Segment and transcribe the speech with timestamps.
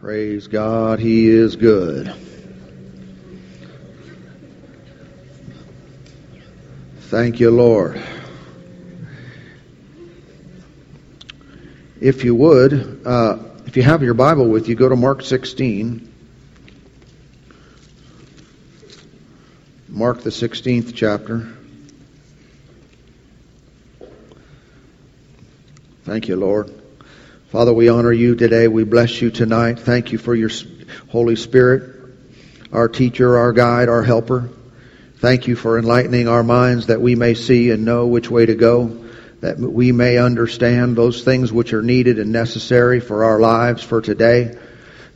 [0.00, 2.14] Praise God, He is good.
[7.00, 8.00] Thank you, Lord.
[12.00, 16.12] If you would, uh, if you have your Bible with you, go to Mark 16.
[19.88, 21.48] Mark the 16th chapter.
[26.04, 26.72] Thank you, Lord.
[27.48, 28.68] Father, we honor you today.
[28.68, 29.78] We bless you tonight.
[29.78, 30.50] Thank you for your
[31.08, 31.96] Holy Spirit,
[32.74, 34.50] our teacher, our guide, our helper.
[35.16, 38.54] Thank you for enlightening our minds that we may see and know which way to
[38.54, 39.02] go,
[39.40, 44.02] that we may understand those things which are needed and necessary for our lives for
[44.02, 44.58] today.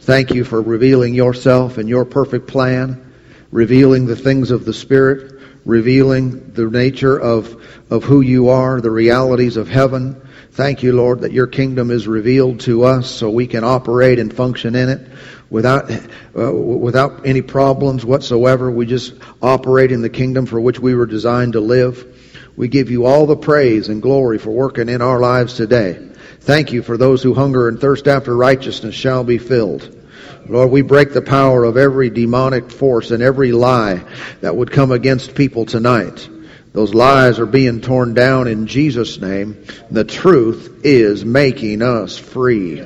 [0.00, 3.12] Thank you for revealing yourself and your perfect plan,
[3.50, 8.90] revealing the things of the Spirit, revealing the nature of, of who you are, the
[8.90, 10.16] realities of heaven,
[10.52, 14.32] Thank you, Lord, that your kingdom is revealed to us so we can operate and
[14.32, 15.00] function in it
[15.48, 18.70] without, uh, without any problems whatsoever.
[18.70, 22.06] We just operate in the kingdom for which we were designed to live.
[22.54, 26.10] We give you all the praise and glory for working in our lives today.
[26.40, 30.02] Thank you for those who hunger and thirst after righteousness shall be filled.
[30.46, 34.04] Lord, we break the power of every demonic force and every lie
[34.42, 36.28] that would come against people tonight.
[36.72, 39.64] Those lies are being torn down in Jesus' name.
[39.90, 42.82] The truth is making us free.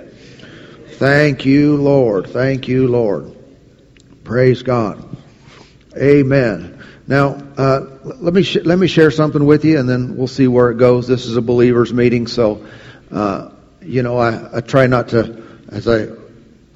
[0.89, 2.29] Thank you, Lord.
[2.29, 3.37] Thank you, Lord.
[4.25, 5.05] Praise God.
[5.97, 6.83] Amen.
[7.07, 10.49] Now, uh, let me sh- let me share something with you, and then we'll see
[10.49, 11.07] where it goes.
[11.07, 12.67] This is a believers' meeting, so
[13.13, 16.09] uh, you know I, I try not to, as I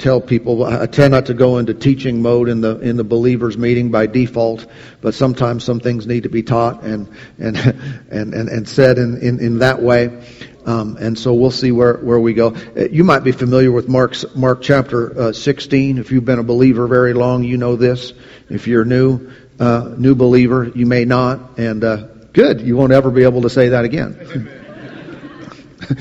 [0.00, 3.56] tell people I tend not to go into teaching mode in the in the believers
[3.56, 4.66] meeting by default,
[5.00, 7.56] but sometimes some things need to be taught and and
[8.10, 10.22] and and, and said in, in, in that way.
[10.66, 12.48] Um, and so we'll see where, where we go.
[12.48, 15.96] Uh, you might be familiar with Mark's, Mark chapter uh, 16.
[15.96, 18.12] If you've been a believer very long, you know this.
[18.50, 21.58] If you're new, uh, new believer, you may not.
[21.58, 21.96] And uh,
[22.34, 24.50] good, you won't ever be able to say that again.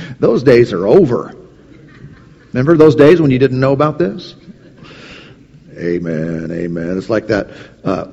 [0.19, 1.38] Those days are over.
[2.53, 4.35] Remember those days when you didn't know about this?
[5.77, 6.97] Amen, amen.
[6.97, 7.49] It's like that.
[7.83, 8.07] Uh,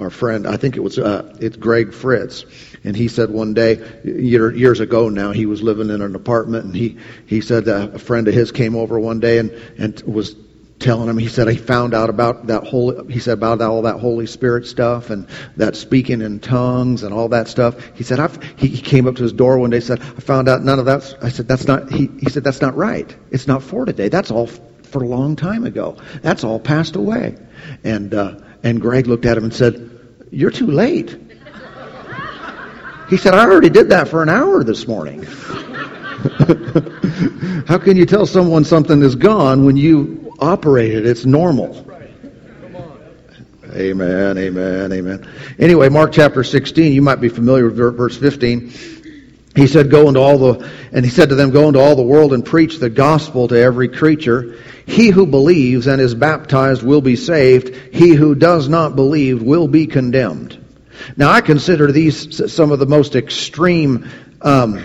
[0.00, 2.46] our friend, I think it was uh, it's Greg Fritz,
[2.84, 6.74] and he said one day years ago now he was living in an apartment, and
[6.74, 10.34] he he said a friend of his came over one day and and was
[10.80, 14.00] telling him, he said he found out about that whole, he said about all that
[14.00, 17.76] Holy Spirit stuff and that speaking in tongues and all that stuff.
[17.94, 20.20] He said, I've, he, he came up to his door one day and said, I
[20.20, 21.16] found out none of that.
[21.22, 23.14] I said, that's not, he, he said, that's not right.
[23.30, 24.08] It's not for today.
[24.08, 25.98] That's all for a long time ago.
[26.22, 27.36] That's all passed away.
[27.84, 29.90] And, uh, and Greg looked at him and said,
[30.30, 31.18] you're too late.
[33.10, 35.22] He said, I already did that for an hour this morning.
[37.66, 41.06] How can you tell someone something is gone when you operated.
[41.06, 41.86] It's normal.
[43.72, 45.28] Amen, amen, amen.
[45.58, 48.72] Anyway, Mark chapter 16, you might be familiar with verse 15.
[49.54, 52.02] He said, go into all the, and he said to them, go into all the
[52.02, 54.56] world and preach the gospel to every creature.
[54.86, 57.74] He who believes and is baptized will be saved.
[57.92, 60.56] He who does not believe will be condemned.
[61.16, 64.08] Now I consider these some of the most extreme,
[64.40, 64.84] um,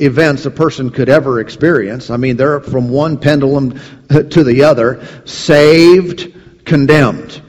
[0.00, 2.10] events a person could ever experience.
[2.10, 3.78] I mean, they're from one pendulum
[4.08, 5.06] to the other.
[5.24, 6.34] Saved,
[6.64, 7.40] condemned.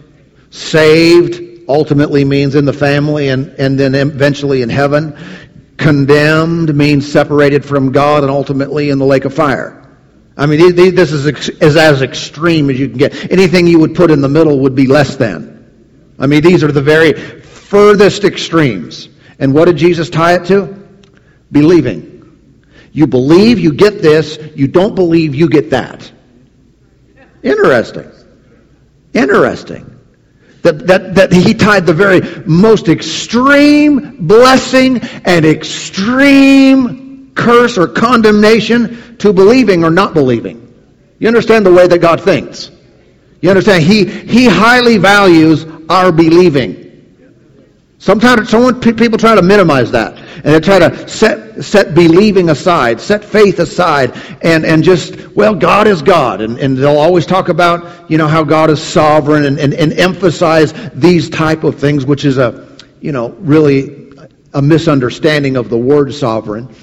[0.50, 5.18] Saved ultimately means in the family and, and then eventually in heaven.
[5.78, 9.78] Condemned means separated from God and ultimately in the lake of fire.
[10.38, 13.32] I mean, this is, is as extreme as you can get.
[13.32, 15.52] Anything you would put in the middle would be less than.
[16.20, 19.10] I mean, these are the very furthest extremes.
[19.40, 20.88] And what did Jesus tie it to?
[21.52, 22.11] Believing.
[22.92, 24.38] You believe, you get this.
[24.56, 26.12] You don't believe, you get that.
[27.44, 28.12] Interesting.
[29.14, 29.88] Interesting.
[30.64, 39.18] That, that, that he tied the very most extreme blessing and extreme curse or condemnation
[39.18, 40.68] to believing or not believing.
[41.18, 42.70] You understand the way that God thinks.
[43.42, 43.84] You understand?
[43.84, 46.78] He, he highly values our believing.
[47.98, 50.18] Sometimes someone, people try to minimize that.
[50.36, 55.54] And they try to set, set believing aside, set faith aside, and, and just, well,
[55.54, 56.42] God is God.
[56.42, 59.94] And, and they'll always talk about, you know, how God is sovereign and, and, and
[59.94, 64.14] emphasize these type of things, which is a, you know, really
[64.54, 66.74] a misunderstanding of the word sovereign.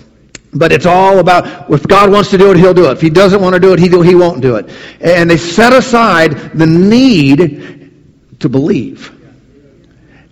[0.52, 2.92] But it's all about if God wants to do it, He'll do it.
[2.92, 4.70] If He doesn't want to do it, He, he won't do it.
[5.00, 9.17] And they set aside the need to believe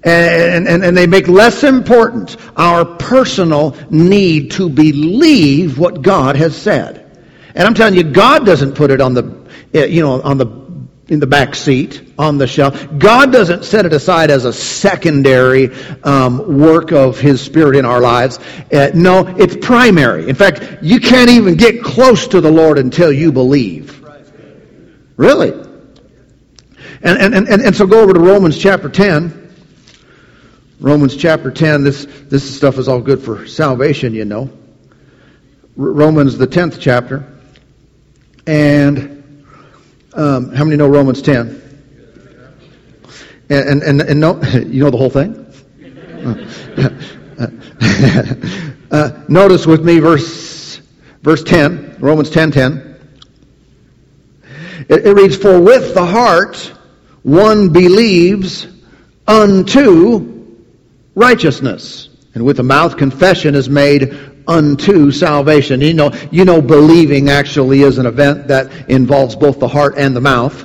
[0.06, 6.56] and, and, and they make less important our personal need to believe what God has
[6.56, 7.03] said.
[7.55, 10.67] And I'm telling you, God doesn't put it on the eh, you know, on the
[11.08, 12.99] in the back seat, on the shelf.
[12.99, 15.73] God doesn't set it aside as a secondary
[16.03, 18.38] um, work of His Spirit in our lives.
[18.73, 20.29] Uh, no, it's primary.
[20.29, 24.05] In fact, you can't even get close to the Lord until you believe.
[25.17, 25.50] Really?
[27.02, 29.45] And, and, and, and so go over to Romans chapter 10.
[30.78, 34.50] Romans chapter 10, this, this stuff is all good for salvation, you know.
[35.75, 37.26] Romans, the 10th chapter.
[38.46, 39.43] And
[40.12, 41.62] um, how many know Romans 10?
[43.49, 45.44] And, and, and, and no, you know the whole thing?
[48.90, 50.76] uh, notice with me verse,
[51.23, 52.99] verse 10, Romans 10 10.
[54.88, 56.56] It, it reads, For with the heart
[57.23, 58.67] one believes
[59.26, 60.36] unto
[61.16, 64.16] righteousness, and with the mouth confession is made
[64.46, 65.80] unto salvation.
[65.80, 70.14] You know, you know, believing actually is an event that involves both the heart and
[70.14, 70.64] the mouth.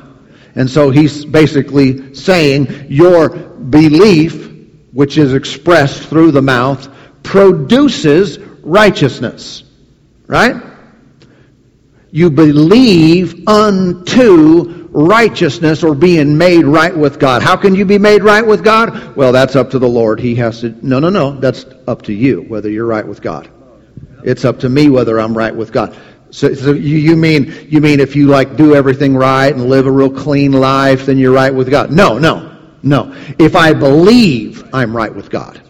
[0.53, 4.51] And so he's basically saying your belief,
[4.91, 6.87] which is expressed through the mouth,
[7.23, 9.63] produces righteousness.
[10.27, 10.61] Right?
[12.11, 17.41] You believe unto righteousness or being made right with God.
[17.41, 19.15] How can you be made right with God?
[19.15, 20.19] Well, that's up to the Lord.
[20.19, 23.49] He has to, no, no, no, that's up to you, whether you're right with God.
[24.23, 25.97] It's up to me whether I'm right with God.
[26.29, 29.85] So, so you, you, mean you mean if you like do everything right and live
[29.85, 31.91] a real clean life, then you're right with God?
[31.91, 33.13] No, no, no.
[33.39, 35.61] If I believe I'm right with God,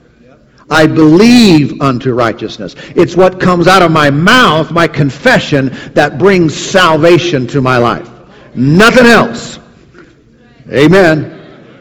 [0.69, 2.75] I believe unto righteousness.
[2.95, 8.09] It's what comes out of my mouth, my confession, that brings salvation to my life.
[8.53, 9.59] Nothing else.
[10.71, 11.37] Amen.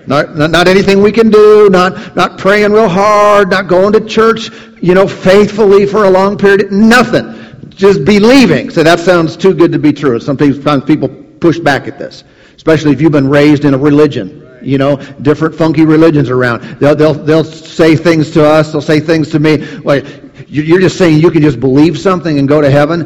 [0.07, 4.01] Not, not, not, anything we can do, not, not praying real hard, not going to
[4.01, 4.51] church,
[4.83, 6.73] you know, faithfully for a long period.
[6.73, 7.69] Nothing.
[7.69, 8.71] Just believing.
[8.71, 10.19] So that sounds too good to be true.
[10.19, 12.25] Sometimes people push back at this,
[12.57, 14.59] especially if you've been raised in a religion.
[14.63, 16.63] You know, different funky religions around.
[16.81, 19.59] They'll, they'll, they'll say things to us, they'll say things to me.
[19.59, 20.05] Like,
[20.49, 23.05] you're just saying you can just believe something and go to heaven?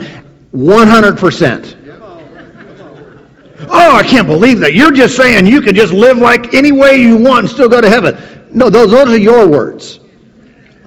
[0.53, 1.84] 100%.
[3.71, 4.75] Oh, I can't believe that.
[4.75, 7.81] You're just saying you can just live like any way you want and still go
[7.81, 8.17] to heaven.
[8.53, 10.01] No, those, those are your words.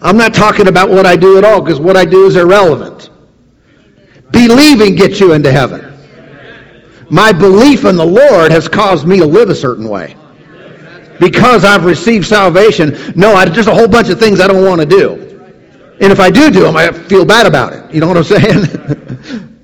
[0.01, 3.09] I'm not talking about what I do at all because what I do is irrelevant.
[4.31, 5.93] Believing gets you into heaven.
[7.09, 10.15] My belief in the Lord has caused me to live a certain way.
[11.19, 14.81] Because I've received salvation, no, I, there's a whole bunch of things I don't want
[14.81, 15.23] to do.
[15.99, 17.91] And if I do do them, I feel bad about it.
[17.93, 19.53] You know what I'm saying?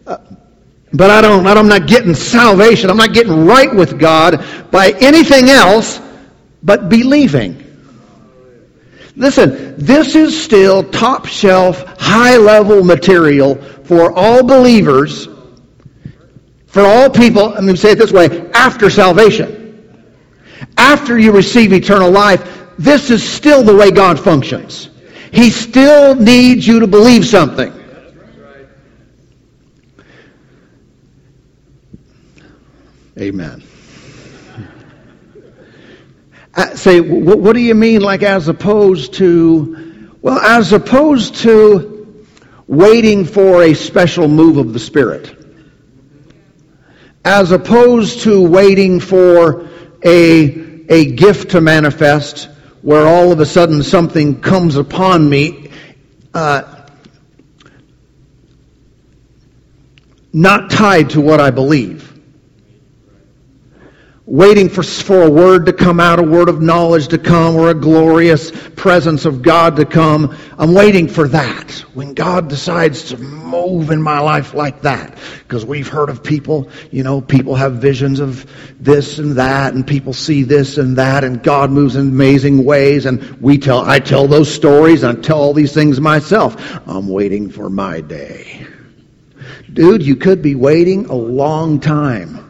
[0.94, 2.90] But I don't, I'm not getting salvation.
[2.90, 6.00] I'm not getting right with God by anything else
[6.62, 7.60] but believing.
[9.16, 15.28] Listen, this is still top shelf, high level material for all believers,
[16.68, 19.60] for all people, I'm going to say it this way, after salvation.
[20.78, 24.90] After you receive eternal life, this is still the way God functions.
[25.32, 27.83] He still needs you to believe something.
[33.20, 33.62] Amen.
[36.56, 42.26] Uh, say, what do you mean, like as opposed to, well, as opposed to
[42.68, 45.36] waiting for a special move of the Spirit?
[47.26, 49.68] As opposed to waiting for
[50.04, 52.50] a, a gift to manifest
[52.82, 55.72] where all of a sudden something comes upon me,
[56.34, 56.64] uh,
[60.32, 62.13] not tied to what I believe
[64.26, 67.70] waiting for, for a word to come out, a word of knowledge to come, or
[67.70, 70.38] a glorious presence of God to come.
[70.58, 71.72] I'm waiting for that.
[71.94, 75.18] When God decides to move in my life like that.
[75.40, 78.50] Because we've heard of people, you know, people have visions of
[78.80, 83.06] this and that, and people see this and that, and God moves in amazing ways,
[83.06, 86.56] and we tell, I tell those stories, and I tell all these things myself.
[86.88, 88.66] I'm waiting for my day.
[89.72, 92.43] Dude, you could be waiting a long time.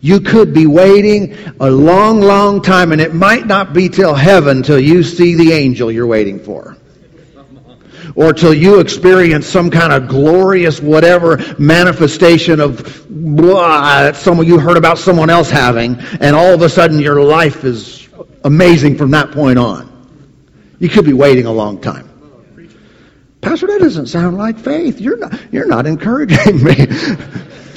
[0.00, 4.62] You could be waiting a long, long time, and it might not be till heaven
[4.62, 6.76] till you see the angel you're waiting for.
[8.14, 14.58] Or till you experience some kind of glorious whatever manifestation of blah, that someone you
[14.58, 18.08] heard about someone else having, and all of a sudden your life is
[18.44, 19.88] amazing from that point on.
[20.78, 22.08] You could be waiting a long time.
[23.40, 25.00] Pastor, that doesn't sound like faith.
[25.00, 26.86] You're not, you're not encouraging me.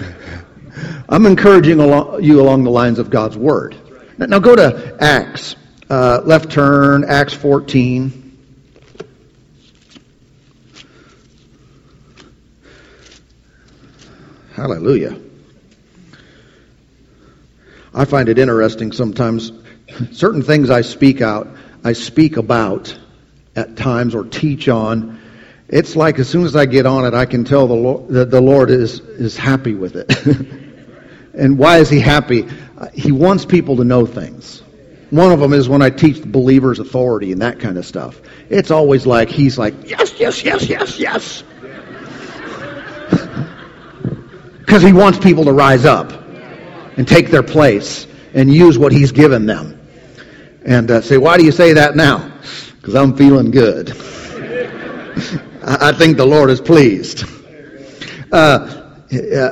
[1.11, 1.77] I'm encouraging
[2.23, 3.75] you along the lines of God's Word.
[4.17, 5.57] Now go to Acts.
[5.89, 8.37] Uh, left turn, Acts 14.
[14.53, 15.19] Hallelujah.
[17.93, 19.51] I find it interesting sometimes.
[20.13, 21.49] Certain things I speak out,
[21.83, 22.97] I speak about
[23.57, 25.19] at times or teach on.
[25.67, 28.39] It's like as soon as I get on it, I can tell the Lord, the
[28.39, 30.57] Lord is, is happy with it.
[31.33, 32.47] and why is He happy?
[32.93, 34.61] He wants people to know things.
[35.11, 38.21] One of them is when I teach believers authority and that kind of stuff.
[38.49, 41.43] It's always like, He's like, yes, yes, yes, yes, yes.
[44.59, 46.13] Because He wants people to rise up
[46.97, 49.77] and take their place and use what He's given them.
[50.63, 52.31] And uh, say, why do you say that now?
[52.77, 53.89] Because I'm feeling good.
[55.63, 57.25] I think the Lord is pleased.
[58.31, 58.93] Uh,
[59.35, 59.49] uh,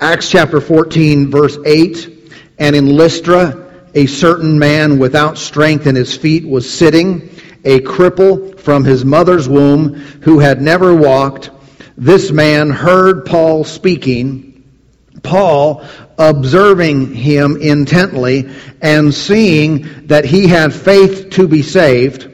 [0.00, 2.32] Acts chapter 14, verse 8.
[2.60, 7.30] And in Lystra, a certain man without strength in his feet was sitting,
[7.64, 11.50] a cripple from his mother's womb, who had never walked.
[11.96, 14.64] This man heard Paul speaking.
[15.24, 15.84] Paul,
[16.16, 18.50] observing him intently
[18.80, 22.30] and seeing that he had faith to be saved,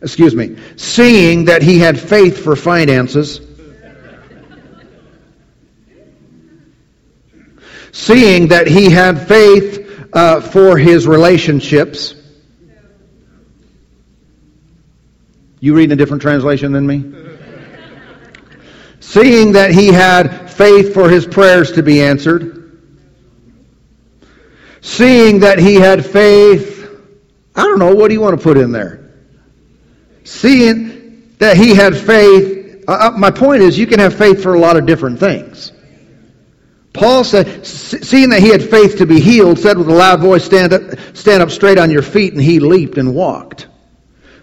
[0.00, 3.47] excuse me, seeing that he had faith for finances,
[7.92, 12.14] seeing that he had faith uh, for his relationships.
[15.60, 17.04] You read a different translation than me?
[19.00, 22.78] seeing that he had faith for his prayers to be answered,
[24.80, 26.88] seeing that he had faith,
[27.54, 29.10] I don't know, what do you want to put in there?
[30.24, 34.54] Seeing that he had faith, uh, uh my point is you can have faith for
[34.54, 35.72] a lot of different things.
[36.98, 40.44] Paul said, seeing that he had faith to be healed, said with a loud voice,
[40.44, 40.82] stand up,
[41.14, 43.68] stand up straight on your feet, and he leaped and walked.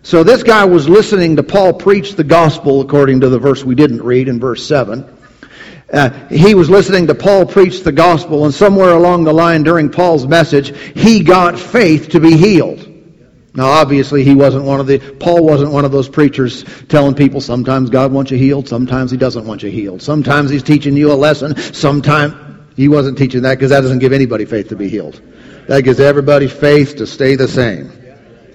[0.04, 3.76] So this guy was listening to Paul preach the gospel according to the verse we
[3.76, 5.04] didn't read in verse 7.
[5.92, 9.90] Uh, he was listening to Paul preach the gospel, and somewhere along the line during
[9.90, 12.95] Paul's message, he got faith to be healed.
[13.56, 17.40] Now, obviously, he wasn't one of the, Paul wasn't one of those preachers telling people
[17.40, 20.02] sometimes God wants you healed, sometimes he doesn't want you healed.
[20.02, 22.36] Sometimes he's teaching you a lesson, sometimes
[22.76, 25.22] he wasn't teaching that because that doesn't give anybody faith to be healed.
[25.68, 27.92] That gives everybody faith to stay the same.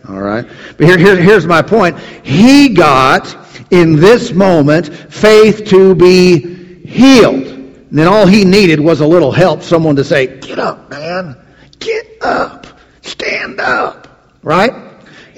[0.09, 0.47] All right.
[0.77, 1.99] But here, here, here's my point.
[1.99, 3.35] He got,
[3.71, 7.47] in this moment, faith to be healed.
[7.47, 11.37] And then all he needed was a little help, someone to say, get up, man.
[11.79, 12.67] Get up.
[13.03, 14.09] Stand up.
[14.43, 14.90] Right?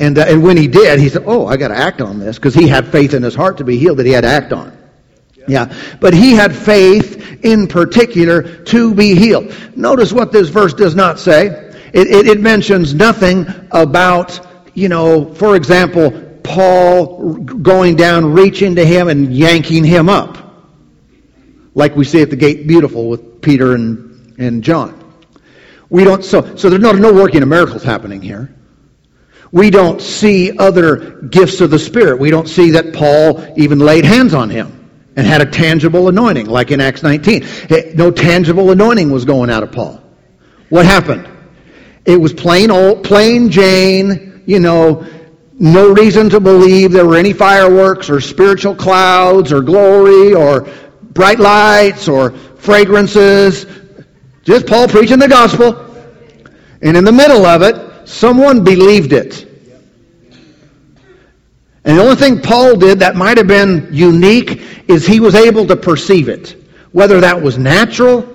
[0.02, 2.36] And, uh, and when he did, he said, oh, I got to act on this
[2.36, 4.52] because he had faith in his heart to be healed that he had to act
[4.52, 4.76] on.
[5.46, 5.72] Yeah.
[6.00, 9.54] But he had faith in particular to be healed.
[9.76, 11.46] Notice what this verse does not say.
[11.92, 14.40] It, it, it mentions nothing about
[14.74, 16.10] you know, for example,
[16.42, 20.38] Paul going down, reaching to him and yanking him up.
[21.74, 24.98] Like we see at the gate beautiful with Peter and, and John.
[25.90, 28.54] We don't, so, so there's no, no working of miracles happening here.
[29.52, 32.18] We don't see other gifts of the Spirit.
[32.18, 36.46] We don't see that Paul even laid hands on him and had a tangible anointing,
[36.46, 37.46] like in Acts 19.
[37.94, 40.02] No tangible anointing was going out of Paul.
[40.70, 41.28] What happened?
[42.06, 45.06] It was plain old, plain Jane, you know,
[45.58, 50.66] no reason to believe there were any fireworks or spiritual clouds or glory or
[51.02, 53.66] bright lights or fragrances.
[54.42, 55.94] Just Paul preaching the gospel.
[56.80, 59.48] And in the middle of it, someone believed it.
[61.84, 65.66] And the only thing Paul did that might have been unique is he was able
[65.66, 66.56] to perceive it.
[66.92, 68.28] Whether that was natural,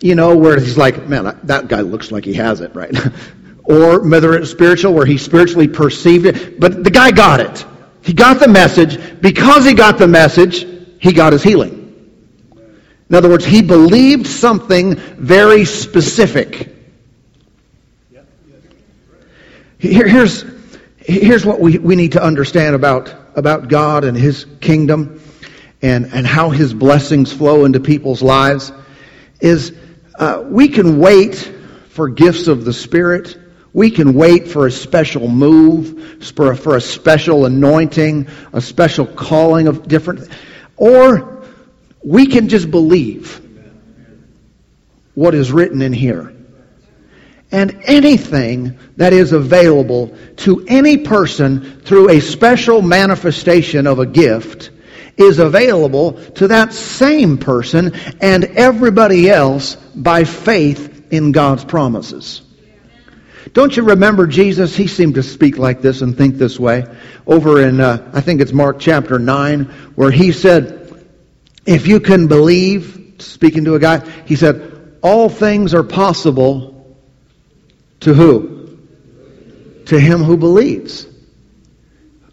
[0.00, 2.96] you know, where he's like, man, that guy looks like he has it, right?
[3.64, 6.58] or whether it's spiritual, where he spiritually perceived it.
[6.58, 7.66] But the guy got it.
[8.02, 9.20] He got the message.
[9.20, 10.66] Because he got the message,
[11.00, 11.74] he got his healing.
[13.10, 16.77] In other words, he believed something very specific.
[19.78, 20.44] Here, here's,
[20.98, 25.20] here's what we, we need to understand about, about God and his kingdom
[25.80, 28.72] and, and how his blessings flow into people's lives
[29.40, 29.72] is
[30.18, 31.36] uh, we can wait
[31.90, 33.36] for gifts of the Spirit
[33.72, 39.06] we can wait for a special move, for a, for a special anointing, a special
[39.06, 40.28] calling of different,
[40.76, 41.44] or
[42.02, 43.40] we can just believe
[45.14, 46.34] what is written in here.
[47.50, 54.70] And anything that is available to any person through a special manifestation of a gift
[55.16, 62.42] is available to that same person and everybody else by faith in God's promises.
[63.54, 64.76] Don't you remember Jesus?
[64.76, 66.84] He seemed to speak like this and think this way.
[67.26, 69.64] Over in, uh, I think it's Mark chapter 9,
[69.94, 71.06] where he said,
[71.64, 74.08] If you can believe, speaking to a guy.
[74.26, 76.77] He said, All things are possible
[78.00, 78.78] to who?
[79.86, 81.06] To him who believes.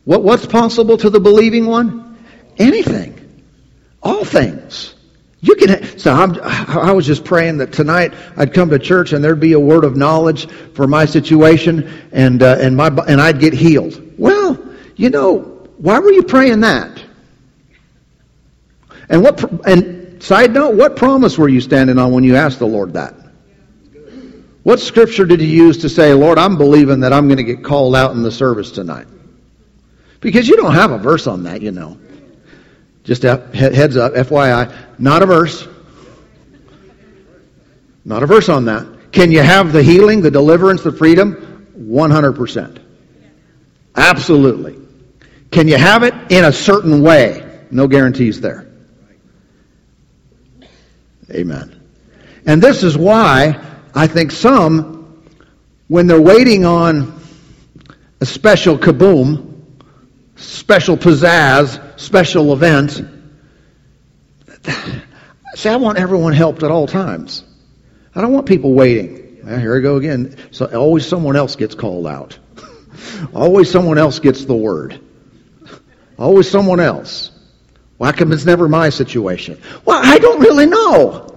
[0.04, 2.18] What, what's possible to the believing one?
[2.58, 3.44] Anything.
[4.04, 4.94] All things.
[5.42, 6.00] You can.
[6.00, 9.54] So I'm, i was just praying that tonight I'd come to church and there'd be
[9.54, 14.02] a word of knowledge for my situation, and uh, and my and I'd get healed.
[14.18, 14.58] Well,
[14.96, 15.40] you know,
[15.78, 17.04] why were you praying that?
[19.08, 19.68] And what?
[19.68, 23.14] And side note, what promise were you standing on when you asked the Lord that?
[24.66, 27.64] What scripture did you use to say, Lord, I'm believing that I'm going to get
[27.64, 29.06] called out in the service tonight?
[30.22, 32.00] Because you don't have a verse on that, you know.
[33.04, 35.68] Just heads up, FYI, not a verse.
[38.06, 39.12] Not a verse on that.
[39.12, 41.68] Can you have the healing, the deliverance, the freedom?
[41.78, 42.82] 100%.
[43.96, 44.80] Absolutely.
[45.52, 47.60] Can you have it in a certain way?
[47.70, 48.68] No guarantees there.
[51.30, 51.84] Amen.
[52.48, 53.62] And this is why
[53.96, 55.24] I think some,
[55.88, 57.18] when they're waiting on
[58.20, 59.62] a special kaboom,
[60.36, 63.02] special pizzazz, special event,
[65.56, 67.46] see, I want everyone helped at all times.
[68.14, 69.40] I don't want people waiting.
[69.44, 70.36] Well, here we go again.
[70.52, 72.38] So always someone else gets called out.
[73.34, 75.00] always someone else gets the word.
[76.20, 77.32] Always someone else.
[77.98, 79.62] Why come it's never my situation?
[79.86, 81.35] Well, I don't really know.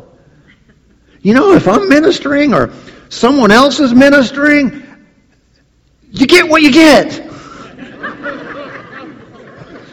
[1.21, 2.73] You know, if I'm ministering or
[3.09, 4.85] someone else is ministering,
[6.11, 7.17] you get what you get.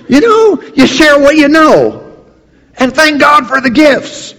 [0.07, 2.25] you know, you share what you know.
[2.77, 4.33] And thank God for the gifts.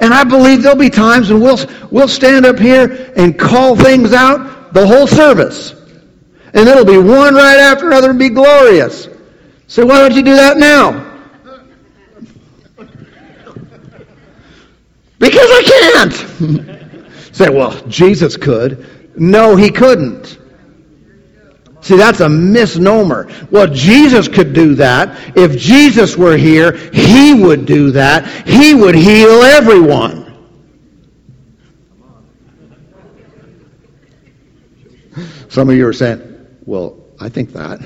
[0.00, 1.58] And I believe there'll be times when we'll,
[1.90, 5.72] we'll stand up here and call things out the whole service.
[6.52, 9.08] And it'll be one right after another and be glorious.
[9.66, 11.13] So why don't you do that now?
[15.24, 17.34] Because I can't.
[17.34, 18.86] Say, well, Jesus could.
[19.16, 20.38] No, he couldn't.
[21.80, 23.30] See, that's a misnomer.
[23.50, 25.34] Well, Jesus could do that.
[25.34, 28.26] If Jesus were here, he would do that.
[28.46, 30.22] He would heal everyone.
[35.48, 36.20] Some of you are saying,
[36.66, 37.80] well, I think that.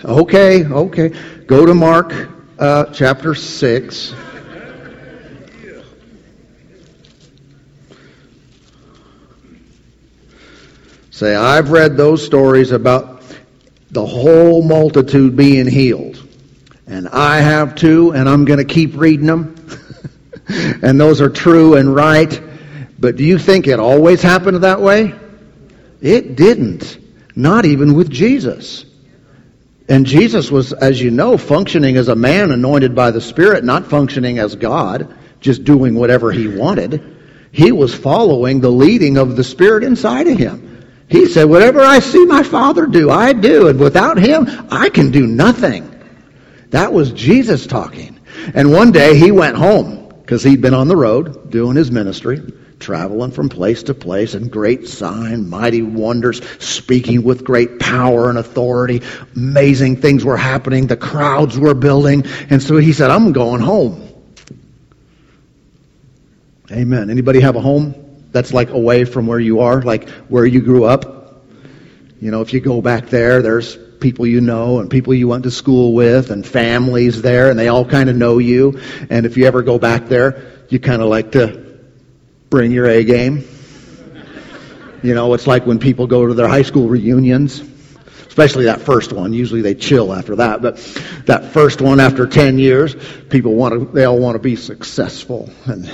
[0.06, 1.08] okay, okay.
[1.46, 4.14] Go to Mark uh, chapter 6.
[11.16, 13.22] Say, I've read those stories about
[13.90, 16.22] the whole multitude being healed.
[16.86, 19.54] And I have too, and I'm going to keep reading them.
[20.82, 22.38] and those are true and right.
[22.98, 25.14] But do you think it always happened that way?
[26.02, 26.98] It didn't.
[27.34, 28.84] Not even with Jesus.
[29.88, 33.86] And Jesus was, as you know, functioning as a man anointed by the Spirit, not
[33.86, 37.16] functioning as God, just doing whatever he wanted.
[37.52, 40.65] He was following the leading of the Spirit inside of him.
[41.08, 45.10] He said, Whatever I see my Father do, I do, and without Him, I can
[45.10, 45.92] do nothing.
[46.70, 48.18] That was Jesus talking.
[48.54, 52.42] And one day he went home because he'd been on the road doing his ministry,
[52.78, 58.38] traveling from place to place, and great sign, mighty wonders, speaking with great power and
[58.38, 59.02] authority.
[59.34, 60.86] Amazing things were happening.
[60.86, 62.24] The crowds were building.
[62.50, 64.02] And so he said, I'm going home.
[66.70, 67.10] Amen.
[67.10, 68.05] Anybody have a home?
[68.36, 71.42] That's like away from where you are, like where you grew up.
[72.20, 75.44] You know, if you go back there, there's people you know and people you went
[75.44, 78.78] to school with and families there and they all kind of know you.
[79.08, 81.78] And if you ever go back there, you kind of like to
[82.50, 83.48] bring your A game.
[85.02, 87.62] You know, it's like when people go to their high school reunions
[88.36, 89.32] especially that first one.
[89.32, 90.76] Usually they chill after that, but
[91.24, 92.94] that first one after 10 years,
[93.30, 95.90] people want to, they all want to be successful and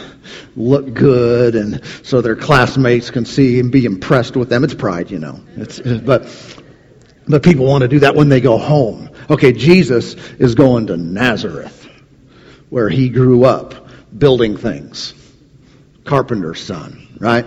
[0.57, 4.65] look good and so their classmates can see and be impressed with them.
[4.65, 5.39] It's pride, you know.
[5.55, 6.27] It's, but,
[7.29, 9.11] but people want to do that when they go home.
[9.31, 11.89] Okay, Jesus is going to Nazareth
[12.71, 13.87] where he grew up
[14.19, 15.15] building things.
[16.03, 17.47] Carpenter's son, right?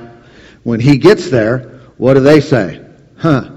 [0.64, 2.82] When he gets there, what do they say?
[3.18, 3.55] Huh,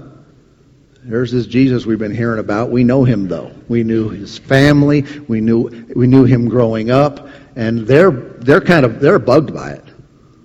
[1.09, 2.69] there's this Jesus we've been hearing about.
[2.69, 3.51] We know him though.
[3.67, 5.05] We knew his family.
[5.27, 9.71] We knew we knew him growing up, and they're they're kind of they're bugged by
[9.71, 9.83] it.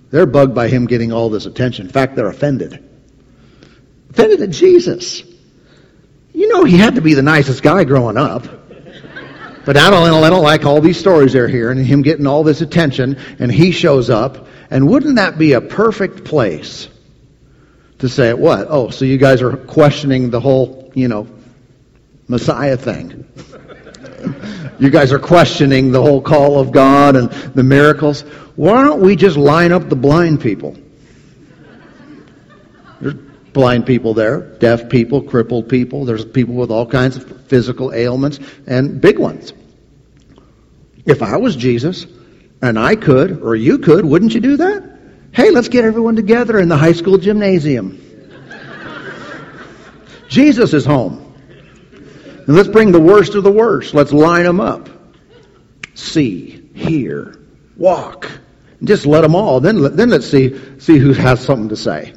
[0.09, 1.85] They're bugged by him getting all this attention.
[1.85, 2.83] In fact, they're offended.
[4.09, 5.23] Offended at Jesus.
[6.33, 8.43] You know he had to be the nicest guy growing up.
[9.65, 12.43] But I don't, I don't like all these stories they're hearing and him getting all
[12.43, 14.47] this attention, and he shows up.
[14.69, 16.87] And wouldn't that be a perfect place
[17.99, 18.67] to say what?
[18.69, 21.27] Oh, so you guys are questioning the whole, you know,
[22.27, 23.25] Messiah thing.
[24.79, 28.21] You guys are questioning the whole call of God and the miracles.
[28.55, 30.75] Why don't we just line up the blind people?
[32.99, 36.03] There's blind people there, deaf people, crippled people.
[36.03, 39.53] There's people with all kinds of physical ailments and big ones.
[41.05, 42.05] If I was Jesus
[42.61, 44.94] and I could, or you could, wouldn't you do that?
[45.35, 48.01] Hey, let's get everyone together in the high school gymnasium.
[50.29, 51.33] Jesus is home.
[51.91, 53.93] And let's bring the worst of the worst.
[53.93, 54.87] Let's line them up.
[55.93, 57.37] See, hear,
[57.75, 58.31] walk.
[58.81, 59.59] Just let them all.
[59.59, 62.13] Then, then let's see, see who has something to say.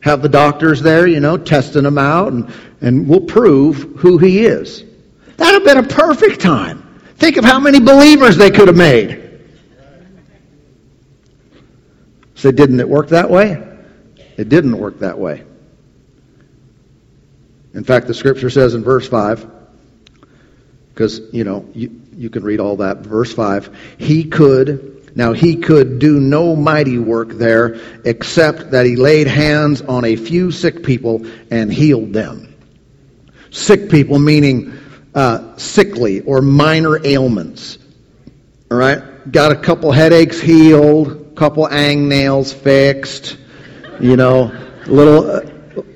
[0.00, 4.44] Have the doctors there, you know, testing them out, and, and we'll prove who he
[4.44, 4.82] is.
[5.36, 7.00] That would have been a perfect time.
[7.18, 9.23] Think of how many believers they could have made.
[12.44, 13.52] So didn't it work that way?
[14.36, 15.44] It didn't work that way.
[17.72, 19.50] In fact, the scripture says in verse 5,
[20.90, 22.98] because, you know, you, you can read all that.
[22.98, 28.96] Verse 5, he could, now he could do no mighty work there except that he
[28.96, 32.54] laid hands on a few sick people and healed them.
[33.52, 34.78] Sick people meaning
[35.14, 37.78] uh, sickly or minor ailments.
[38.70, 39.32] All right?
[39.32, 43.36] Got a couple headaches healed, couple ang nails fixed,
[44.00, 44.52] you know,
[44.86, 45.40] little, uh,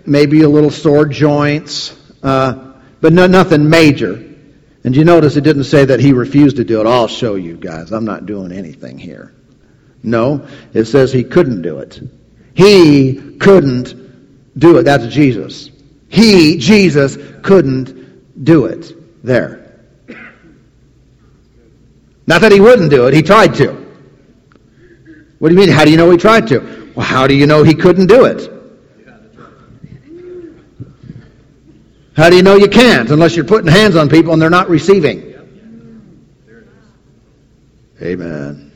[0.07, 4.25] maybe a little sore joints, uh, but no, nothing major.
[4.85, 6.87] And you notice it didn't say that he refused to do it.
[6.87, 7.93] I'll show you guys.
[7.93, 9.35] I'm not doing anything here.
[10.03, 12.01] No, it says he couldn't do it.
[12.55, 14.85] He couldn't do it.
[14.85, 15.71] That's Jesus.
[16.09, 19.65] He, Jesus, couldn't do it there.
[22.27, 23.78] Not that he wouldn't do it, he tried to.
[25.39, 25.69] What do you mean?
[25.69, 26.93] How do you know he tried to?
[26.95, 28.51] Well, how do you know he couldn't do it?
[32.17, 34.69] How do you know you can't unless you're putting hands on people and they're not
[34.69, 35.35] receiving?
[38.03, 38.73] Amen.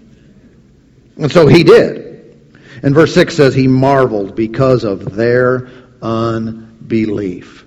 [1.16, 2.38] And so he did.
[2.84, 5.68] And verse 6 says he marveled because of their
[6.00, 7.64] unbelief.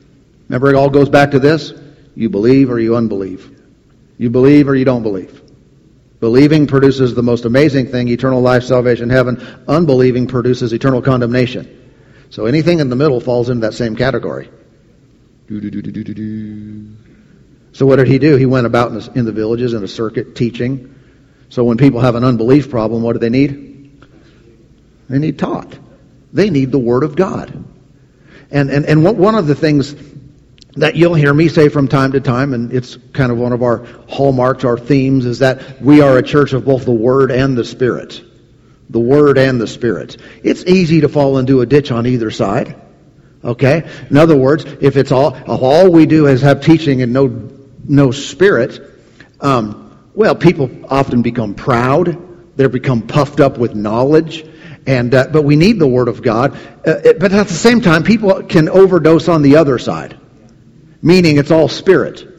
[0.47, 1.73] Remember, it all goes back to this
[2.15, 3.51] you believe or you unbelieve.
[4.17, 5.41] You believe or you don't believe.
[6.19, 9.45] Believing produces the most amazing thing eternal life, salvation, heaven.
[9.67, 11.93] Unbelieving produces eternal condemnation.
[12.29, 14.49] So anything in the middle falls into that same category.
[17.73, 18.35] So what did he do?
[18.35, 20.95] He went about in the, in the villages in a circuit teaching.
[21.49, 24.01] So when people have an unbelief problem, what do they need?
[25.09, 25.77] They need taught.
[26.33, 27.65] They need the Word of God.
[28.49, 29.93] And, and, and one of the things
[30.77, 33.63] that you'll hear me say from time to time, and it's kind of one of
[33.63, 37.57] our hallmarks, our themes, is that we are a church of both the Word and
[37.57, 38.21] the Spirit.
[38.89, 40.17] The Word and the Spirit.
[40.43, 42.75] It's easy to fall into a ditch on either side.
[43.43, 43.89] Okay?
[44.09, 47.49] In other words, if it's all, if all we do is have teaching and no,
[47.85, 48.81] no Spirit,
[49.39, 52.57] um, well, people often become proud.
[52.57, 54.45] They become puffed up with knowledge.
[54.87, 56.53] And, uh, but we need the Word of God.
[56.85, 60.19] Uh, it, but at the same time, people can overdose on the other side
[61.05, 62.35] meaning it's all spirit.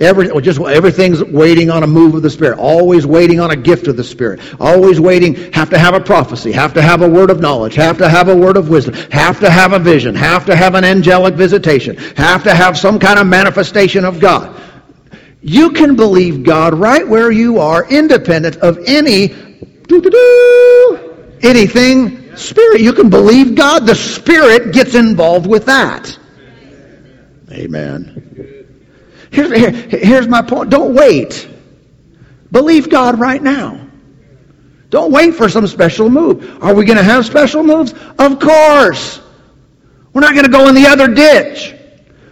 [0.00, 2.58] Every, just everything's waiting on a move of the Spirit.
[2.58, 4.40] Always waiting on a gift of the Spirit.
[4.58, 5.52] Always waiting.
[5.52, 6.50] Have to have a prophecy.
[6.50, 7.76] Have to have a word of knowledge.
[7.76, 8.94] Have to have a word of wisdom.
[9.12, 10.16] Have to have a vision.
[10.16, 11.96] Have to have an angelic visitation.
[12.16, 14.60] Have to have some kind of manifestation of God.
[15.40, 19.32] You can believe God right where you are, independent of any
[21.42, 22.80] anything spirit.
[22.80, 23.86] You can believe God.
[23.86, 26.18] The Spirit gets involved with that.
[27.54, 28.64] Amen.
[29.30, 30.70] Here's, here, here's my point.
[30.70, 31.48] Don't wait.
[32.50, 33.80] Believe God right now.
[34.90, 36.62] Don't wait for some special move.
[36.62, 37.92] Are we going to have special moves?
[38.18, 39.20] Of course.
[40.12, 41.74] We're not going to go in the other ditch.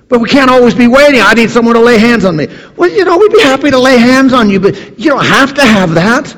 [0.09, 1.21] But we can't always be waiting.
[1.21, 2.47] I need someone to lay hands on me.
[2.77, 5.55] Well, you know, we'd be happy to lay hands on you, but you don't have
[5.55, 6.29] to have that.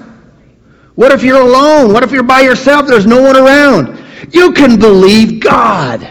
[0.94, 1.92] What if you're alone?
[1.92, 2.86] What if you're by yourself?
[2.86, 4.02] There's no one around.
[4.32, 6.08] You can believe God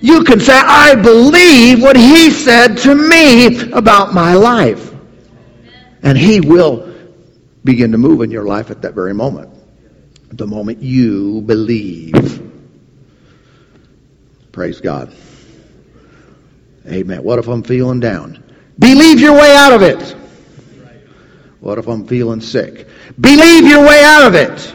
[0.00, 4.92] you can say, I believe what he said to me about my life.
[6.02, 6.94] And he will
[7.64, 9.50] begin to move in your life at that very moment.
[10.32, 12.40] The moment you believe.
[14.52, 15.14] Praise God.
[16.86, 17.22] Amen.
[17.22, 18.42] What if I'm feeling down?
[18.78, 20.16] Believe your way out of it.
[21.60, 22.88] What if I'm feeling sick?
[23.20, 24.74] Believe your way out of it.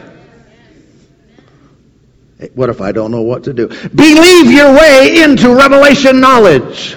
[2.54, 3.68] What if I don't know what to do?
[3.68, 6.96] Believe your way into revelation knowledge.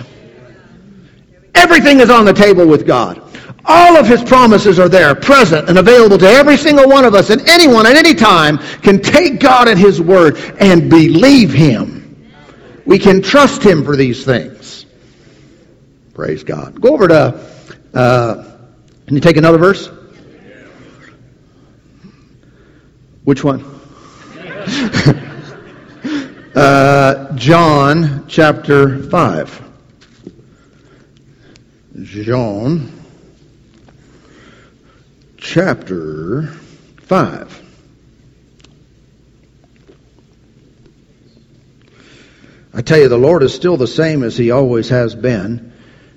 [1.55, 3.21] Everything is on the table with God.
[3.65, 7.29] All of his promises are there, present and available to every single one of us,
[7.29, 12.31] and anyone at any time can take God at his word and believe him.
[12.85, 14.85] We can trust him for these things.
[16.13, 16.81] Praise God.
[16.81, 17.49] Go over to
[17.93, 18.43] Uh,
[19.07, 19.89] can you take another verse?
[23.23, 23.63] Which one?
[26.59, 29.63] uh, John chapter 5.
[32.03, 32.91] John
[35.37, 37.63] chapter 5.
[42.73, 45.71] I tell you, the Lord is still the same as He always has been,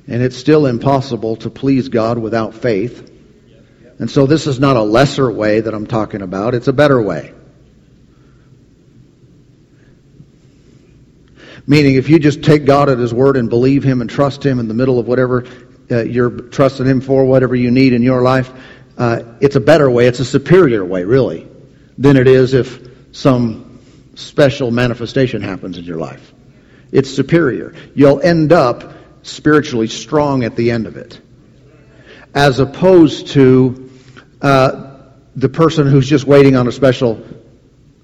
[0.09, 3.11] and it's still impossible to please God without faith.
[4.01, 7.01] And so this is not a lesser way that I'm talking about, it's a better
[7.01, 7.33] way.
[11.67, 14.59] Meaning, if you just take God at His word and believe Him and trust Him
[14.59, 15.47] in the middle of whatever
[15.91, 18.51] uh, you're trusting Him for, whatever you need in your life,
[18.99, 21.49] uh, it's a better way, it's a superior way, really,
[21.99, 22.81] than it is if
[23.13, 23.79] some
[24.15, 26.33] special manifestation happens in your life.
[26.91, 27.75] It's superior.
[27.95, 31.21] You'll end up spiritually strong at the end of it.
[32.35, 33.91] As opposed to
[34.41, 34.99] uh,
[35.37, 37.25] the person who's just waiting on a special,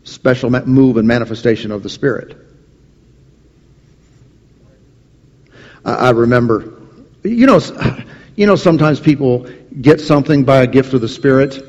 [0.04, 2.47] special move and manifestation of the Spirit.
[5.84, 6.74] I, remember,
[7.22, 7.60] you know,
[8.36, 9.48] you know, sometimes people
[9.80, 11.64] get something by a gift of the Spirit,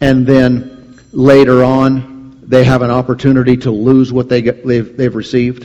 [0.00, 5.14] and then later on they have an opportunity to lose what they get, they've, they've
[5.14, 5.64] received.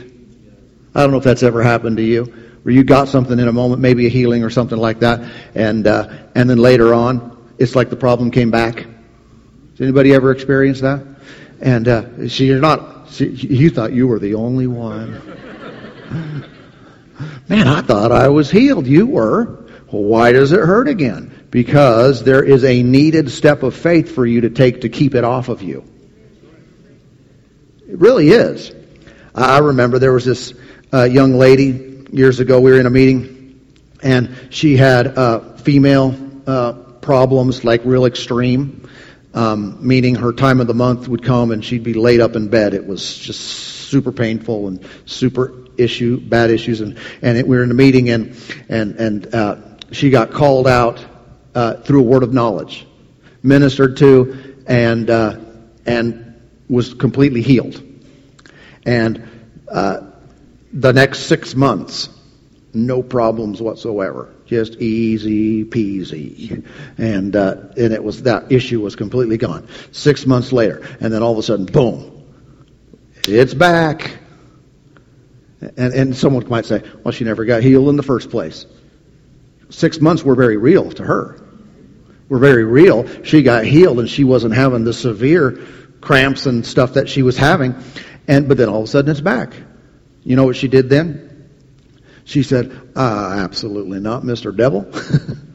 [0.94, 2.24] I don't know if that's ever happened to you,
[2.62, 5.86] where you got something in a moment, maybe a healing or something like that, and
[5.86, 8.76] uh, and then later on, it's like the problem came back.
[8.76, 11.04] Has anybody ever experienced that?
[11.60, 13.20] And uh, you're not.
[13.20, 16.44] You thought you were the only one.
[17.48, 18.86] Man, I thought I was healed.
[18.86, 19.64] You were.
[19.92, 21.46] Well, why does it hurt again?
[21.50, 25.24] Because there is a needed step of faith for you to take to keep it
[25.24, 25.84] off of you.
[27.88, 28.72] It really is.
[29.34, 30.54] I remember there was this
[30.92, 32.60] uh, young lady years ago.
[32.60, 33.60] We were in a meeting,
[34.02, 38.88] and she had uh, female uh, problems, like real extreme.
[39.34, 42.48] Um, meaning her time of the month would come and she'd be laid up in
[42.48, 42.72] bed.
[42.72, 46.80] It was just super painful and super issue, bad issues.
[46.80, 48.36] And, and it, we were in a meeting and,
[48.68, 49.56] and, and, uh,
[49.92, 51.04] she got called out,
[51.54, 52.86] uh, through a word of knowledge,
[53.42, 55.38] ministered to, and, uh,
[55.86, 57.82] and was completely healed.
[58.84, 59.28] And,
[59.70, 60.10] uh,
[60.72, 62.08] the next six months,
[62.74, 64.34] no problems whatsoever.
[64.46, 66.66] Just easy peasy.
[66.98, 69.68] And, uh, and it was, that issue was completely gone.
[69.92, 72.24] Six months later, and then all of a sudden, boom,
[73.26, 74.18] it's back.
[75.76, 78.66] And, and someone might say, well, she never got healed in the first place.
[79.70, 81.40] Six months were very real to her.
[82.28, 83.24] Were very real.
[83.24, 85.58] She got healed and she wasn't having the severe
[86.00, 87.74] cramps and stuff that she was having.
[88.28, 89.54] And, but then all of a sudden it's back.
[90.22, 91.50] You know what she did then?
[92.24, 94.56] She said, uh, absolutely not, Mr.
[94.56, 94.90] Devil.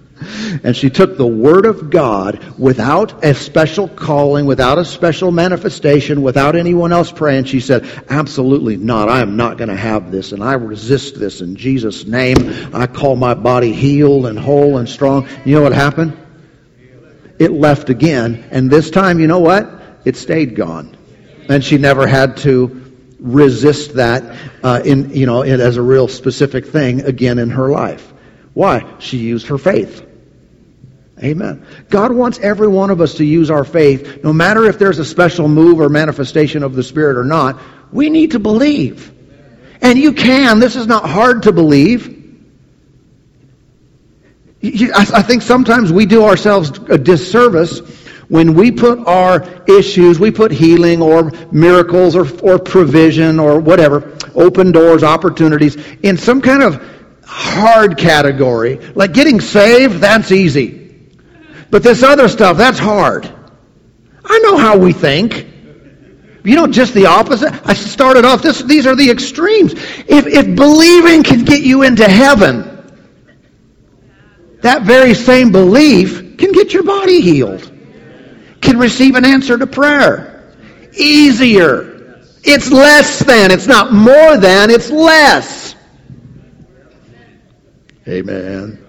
[0.63, 6.21] and she took the Word of God without a special calling, without a special manifestation,
[6.21, 7.45] without anyone else praying.
[7.45, 9.09] She said, absolutely not.
[9.09, 12.37] I am not going to have this and I resist this in Jesus' name.
[12.73, 15.27] I call my body healed and whole and strong.
[15.45, 16.17] You know what happened?
[17.39, 18.47] It left again.
[18.51, 19.69] And this time, you know what?
[20.05, 20.97] It stayed gone.
[21.47, 22.79] And she never had to
[23.19, 28.13] resist that uh, in you know as a real specific thing again in her life.
[28.53, 28.85] Why?
[28.99, 30.05] She used her faith.
[31.21, 31.65] Amen.
[31.89, 35.05] God wants every one of us to use our faith, no matter if there's a
[35.05, 37.59] special move or manifestation of the Spirit or not.
[37.91, 39.11] We need to believe.
[39.81, 40.59] And you can.
[40.59, 42.15] This is not hard to believe.
[44.61, 47.79] I think sometimes we do ourselves a disservice
[48.29, 54.15] when we put our issues, we put healing or miracles or, or provision or whatever,
[54.35, 56.81] open doors, opportunities, in some kind of
[57.25, 58.77] hard category.
[58.93, 60.78] Like getting saved, that's easy.
[61.71, 63.31] But this other stuff, that's hard.
[64.25, 65.47] I know how we think.
[66.43, 67.53] You know, just the opposite.
[67.67, 69.73] I started off, this, these are the extremes.
[69.73, 72.65] If, if believing can get you into heaven,
[74.61, 77.71] that very same belief can get your body healed
[78.61, 80.53] can receive an answer to prayer.
[80.93, 82.21] Easier.
[82.43, 83.51] It's less than.
[83.51, 84.69] It's not more than.
[84.69, 85.75] It's less.
[88.07, 88.85] Amen.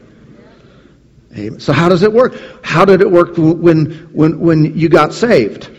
[1.58, 2.34] So how does it work?
[2.64, 5.70] How did it work when, when, when you got saved?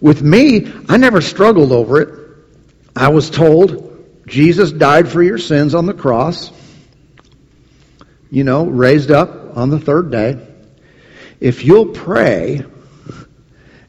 [0.00, 2.18] With me, I never struggled over it.
[2.94, 6.52] I was told Jesus died for your sins on the cross.
[8.30, 10.46] You know, raised up on the third day.
[11.40, 12.64] If you'll pray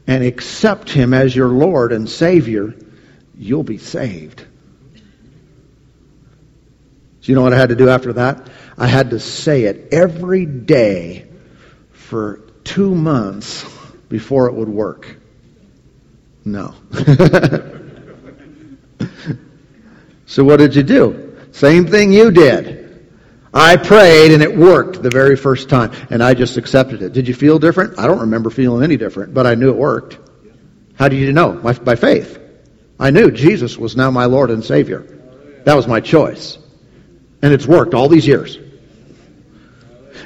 [0.06, 2.74] and accept Him as your Lord and Savior,
[3.36, 4.44] you'll be saved.
[7.20, 8.48] Do you know what I had to do after that?
[8.80, 11.26] I had to say it every day
[11.92, 13.62] for two months
[14.08, 15.16] before it would work.
[16.46, 16.72] No.
[20.24, 21.36] so what did you do?
[21.52, 23.06] Same thing you did.
[23.52, 27.12] I prayed and it worked the very first time and I just accepted it.
[27.12, 27.98] Did you feel different?
[27.98, 30.18] I don't remember feeling any different, but I knew it worked.
[30.94, 31.52] How did you know?
[31.52, 32.38] By, by faith.
[32.98, 35.00] I knew Jesus was now my Lord and Savior.
[35.64, 36.56] That was my choice.
[37.42, 38.58] And it's worked all these years.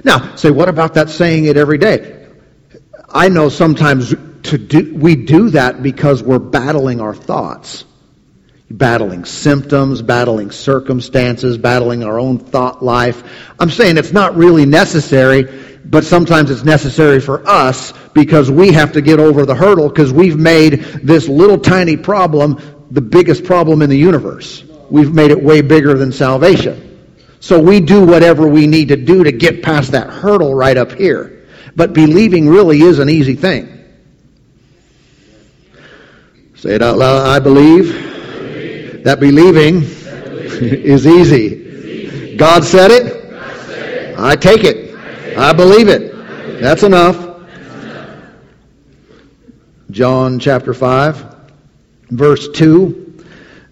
[0.05, 2.29] Now, say, what about that saying it every day?
[3.09, 4.15] I know sometimes
[4.45, 7.85] to do, we do that because we're battling our thoughts.
[8.71, 13.23] Battling symptoms, battling circumstances, battling our own thought life.
[13.59, 18.93] I'm saying it's not really necessary, but sometimes it's necessary for us because we have
[18.93, 22.59] to get over the hurdle because we've made this little tiny problem
[22.91, 24.65] the biggest problem in the universe.
[24.91, 26.94] We've made it way bigger than salvation.
[27.45, 30.93] So we do whatever we need to do to get past that hurdle right up
[30.93, 31.47] here.
[31.77, 33.85] But believing really is an easy thing.
[36.55, 37.29] Say it out loud.
[37.29, 39.05] I believe, believe.
[39.05, 41.45] that believing, that believing is, easy.
[41.45, 42.37] is easy.
[42.39, 43.31] God said it.
[43.31, 44.19] God said it.
[44.19, 44.97] I take it.
[44.97, 46.01] I, take I believe it.
[46.01, 46.61] it.
[46.63, 47.19] That's enough.
[47.19, 48.19] That's enough.
[49.91, 51.51] John chapter 5,
[52.09, 53.04] verse 2.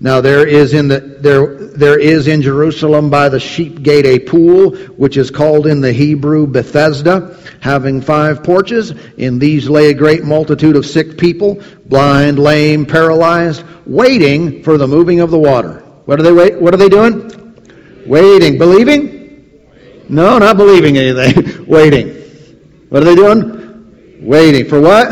[0.03, 4.19] Now there is in the there there is in Jerusalem by the sheep gate a
[4.19, 8.93] pool which is called in the Hebrew Bethesda, having five porches.
[9.17, 14.89] In these lay a great multitude of sick people, blind, lame, paralyzed, waiting for the
[14.89, 15.85] moving of the water.
[16.05, 16.61] What are they wait?
[16.61, 17.55] What are they doing?
[18.05, 19.55] Waiting, believing?
[20.09, 21.65] No, not believing anything.
[21.69, 22.09] waiting.
[22.89, 24.19] What are they doing?
[24.21, 25.11] Waiting for what?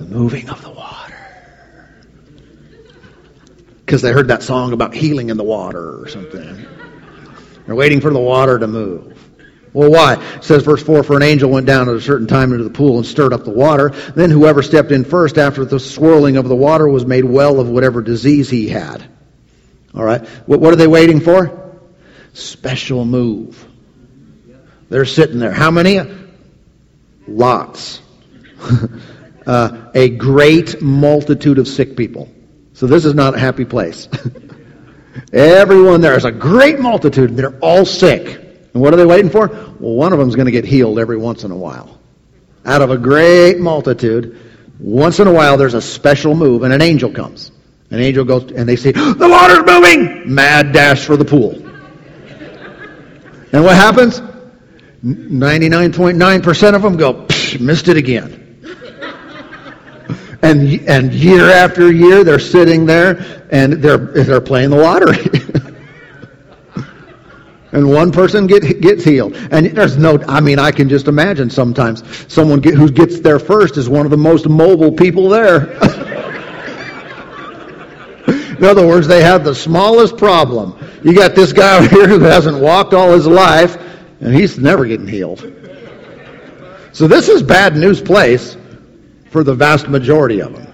[0.00, 0.65] The moving of the
[3.86, 6.66] because they heard that song about healing in the water or something.
[7.64, 9.16] They're waiting for the water to move.
[9.72, 10.14] Well, why?
[10.34, 12.70] It says verse 4, For an angel went down at a certain time into the
[12.70, 13.90] pool and stirred up the water.
[13.90, 17.68] Then whoever stepped in first after the swirling of the water was made well of
[17.68, 19.08] whatever disease he had.
[19.94, 20.26] All right.
[20.46, 21.78] What, are they waiting for?
[22.32, 23.64] Special move.
[24.88, 25.52] They're sitting there.
[25.52, 26.00] How many?
[27.28, 28.02] Lots.
[29.46, 32.30] uh, a great multitude of sick people.
[32.76, 34.06] So this is not a happy place.
[35.32, 38.26] Everyone there is a great multitude, and they're all sick.
[38.74, 39.48] And what are they waiting for?
[39.48, 41.98] Well, one of them is going to get healed every once in a while.
[42.66, 44.38] Out of a great multitude,
[44.78, 47.50] once in a while there's a special move, and an angel comes.
[47.90, 50.34] An angel goes, and they say, The water's moving!
[50.34, 51.52] Mad dash for the pool.
[53.52, 54.20] and what happens?
[55.02, 58.45] 99.9% of them go, Psh, missed it again.
[60.42, 65.18] And, and year after year, they're sitting there and they're, they're playing the lottery.
[67.72, 69.34] and one person get, gets healed.
[69.50, 73.38] And there's no, I mean, I can just imagine sometimes someone get, who gets there
[73.38, 75.78] first is one of the most mobile people there.
[78.58, 80.78] In other words, they have the smallest problem.
[81.02, 83.76] You got this guy over here who hasn't walked all his life,
[84.20, 85.52] and he's never getting healed.
[86.92, 88.56] So this is bad news place
[89.30, 90.72] for the vast majority of them.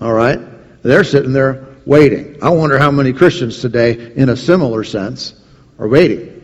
[0.00, 0.40] All right?
[0.82, 2.42] They're sitting there waiting.
[2.42, 5.34] I wonder how many Christians today, in a similar sense,
[5.78, 6.34] are waiting.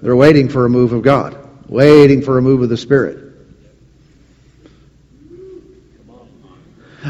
[0.00, 1.36] They're waiting for a move of God,
[1.68, 3.24] waiting for a move of the Spirit.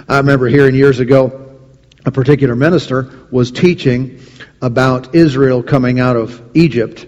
[0.08, 1.58] I remember hearing years ago
[2.04, 4.20] a particular minister was teaching
[4.62, 7.06] about Israel coming out of Egypt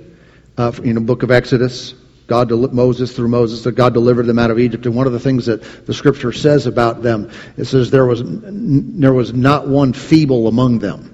[0.58, 1.94] uh, in the book of Exodus,
[2.30, 4.86] God, Moses through Moses, that God delivered them out of Egypt.
[4.86, 8.22] And one of the things that the scripture says about them, it says there was,
[8.24, 11.12] there was not one feeble among them.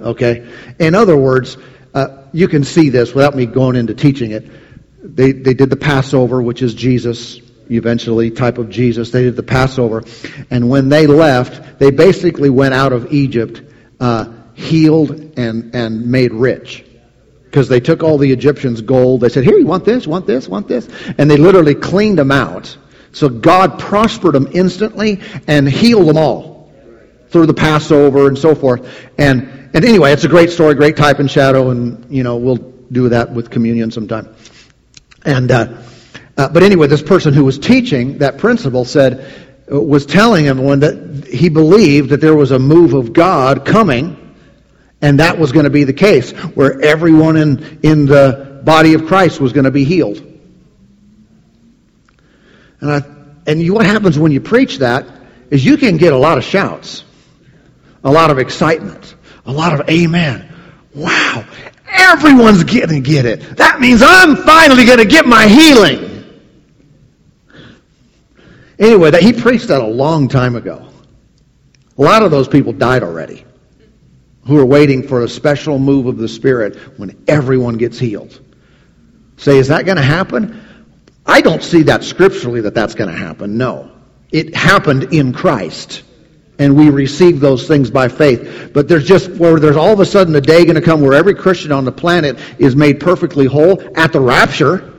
[0.00, 0.52] Okay?
[0.80, 1.56] In other words,
[1.94, 4.50] uh, you can see this without me going into teaching it.
[5.00, 9.12] They, they did the Passover, which is Jesus, eventually, type of Jesus.
[9.12, 10.02] They did the Passover.
[10.50, 13.62] And when they left, they basically went out of Egypt,
[14.00, 16.84] uh, healed and, and made rich
[17.50, 19.20] because they took all the Egyptians' gold.
[19.22, 20.88] They said, Here, you want this, want this, want this?
[21.18, 22.76] And they literally cleaned them out.
[23.12, 26.72] So God prospered them instantly and healed them all
[27.30, 28.88] through the Passover and so forth.
[29.18, 32.56] And, and anyway, it's a great story, great type and shadow, and, you know, we'll
[32.92, 34.32] do that with communion sometime.
[35.24, 35.82] And, uh,
[36.36, 41.26] uh, but anyway, this person who was teaching that principle said, was telling everyone that
[41.26, 44.16] he believed that there was a move of God coming
[45.02, 49.06] and that was going to be the case, where everyone in, in the body of
[49.06, 50.18] Christ was going to be healed.
[52.80, 53.02] And, I,
[53.46, 55.06] and you, what happens when you preach that
[55.50, 57.04] is you can get a lot of shouts,
[58.04, 59.14] a lot of excitement,
[59.46, 60.46] a lot of amen.
[60.94, 61.46] Wow,
[61.86, 63.56] everyone's to get it.
[63.56, 66.08] That means I'm finally going to get my healing.
[68.78, 70.88] Anyway, that, he preached that a long time ago.
[71.98, 73.44] A lot of those people died already
[74.50, 78.40] who are waiting for a special move of the Spirit when everyone gets healed.
[79.36, 80.60] Say, is that going to happen?
[81.24, 83.56] I don't see that scripturally that that's going to happen.
[83.56, 83.92] No.
[84.32, 86.02] It happened in Christ.
[86.58, 88.72] And we receive those things by faith.
[88.74, 91.14] But there's just where there's all of a sudden a day going to come where
[91.14, 94.92] every Christian on the planet is made perfectly whole at the rapture.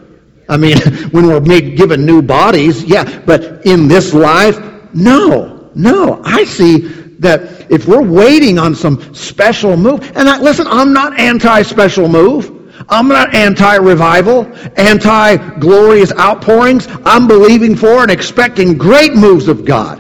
[0.47, 0.77] I mean,
[1.11, 3.19] when we're made, given new bodies, yeah.
[3.25, 4.57] But in this life,
[4.93, 6.21] no, no.
[6.23, 11.19] I see that if we're waiting on some special move, and I, listen, I'm not
[11.19, 12.57] anti-special move.
[12.89, 16.87] I'm not anti-revival, anti-glorious outpourings.
[17.05, 19.99] I'm believing for and expecting great moves of God.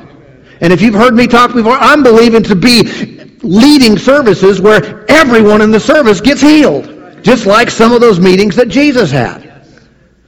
[0.61, 2.83] And if you've heard me talk before, I'm believing to be
[3.43, 7.23] leading services where everyone in the service gets healed.
[7.23, 9.67] Just like some of those meetings that Jesus had.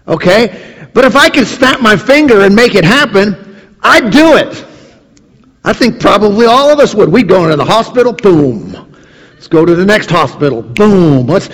[0.08, 0.88] Okay?
[0.94, 3.36] But if I could snap my finger and make it happen,
[3.82, 4.64] I'd do it.
[5.64, 7.10] I think probably all of us would.
[7.10, 8.74] We'd go into the hospital, boom.
[9.34, 11.28] Let's go to the next hospital, boom.
[11.28, 11.48] Let's,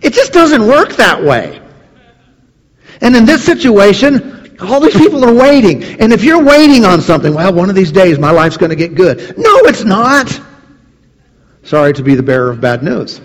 [0.00, 1.60] it just doesn't work that way.
[3.00, 5.82] And in this situation, all these people are waiting.
[5.82, 8.76] And if you're waiting on something, well, one of these days my life's going to
[8.76, 9.36] get good.
[9.36, 10.40] No, it's not.
[11.62, 13.20] Sorry to be the bearer of bad news.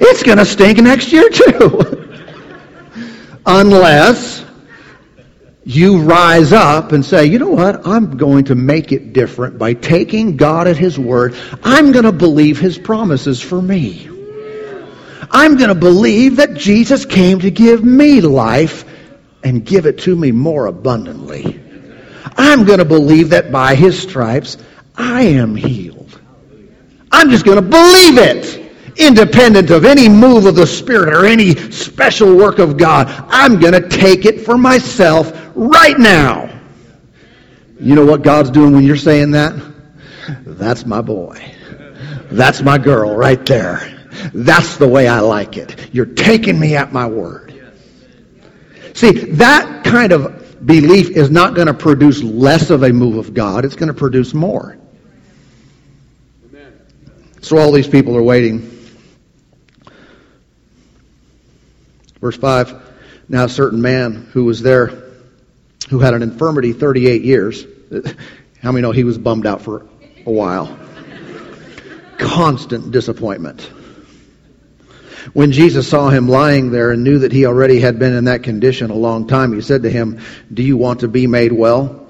[0.00, 1.80] It's going to stink next year too.
[3.46, 4.41] Unless
[5.64, 7.86] you rise up and say, you know what?
[7.86, 11.36] I'm going to make it different by taking God at His word.
[11.62, 14.08] I'm going to believe His promises for me.
[15.30, 18.84] I'm going to believe that Jesus came to give me life
[19.44, 21.60] and give it to me more abundantly.
[22.36, 24.58] I'm going to believe that by His stripes
[24.96, 26.18] I am healed.
[27.10, 28.62] I'm just going to believe it
[28.96, 33.06] independent of any move of the Spirit or any special work of God.
[33.28, 36.60] I'm going to take it for myself right now.
[37.80, 39.54] You know what God's doing when you're saying that?
[40.46, 41.54] That's my boy.
[42.30, 43.88] That's my girl right there.
[44.32, 45.90] That's the way I like it.
[45.92, 47.48] You're taking me at my word.
[48.94, 53.34] See, that kind of belief is not going to produce less of a move of
[53.34, 53.64] God.
[53.64, 54.78] It's going to produce more.
[57.40, 58.68] So all these people are waiting.
[62.20, 62.80] Verse 5
[63.28, 65.11] Now a certain man who was there
[65.92, 67.66] who had an infirmity 38 years.
[68.62, 69.86] How many know he was bummed out for
[70.24, 70.78] a while?
[72.16, 73.60] Constant disappointment.
[75.34, 78.42] When Jesus saw him lying there and knew that he already had been in that
[78.42, 80.20] condition a long time, he said to him,
[80.52, 82.06] Do you want to be made well?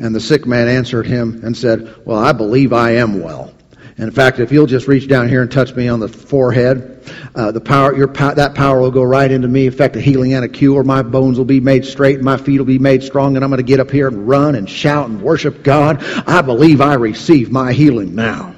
[0.00, 3.54] And the sick man answered him and said, Well, I believe I am well.
[3.98, 6.91] In fact, if you'll just reach down here and touch me on the forehead,
[7.34, 10.44] uh, the power, your that power will go right into me, effect a healing and
[10.44, 10.84] a cure.
[10.84, 13.58] My bones will be made straight, my feet will be made strong, and I'm going
[13.58, 16.02] to get up here and run and shout and worship God.
[16.26, 18.54] I believe I receive my healing now.